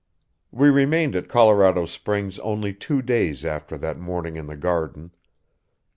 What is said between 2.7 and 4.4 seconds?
two days after that morning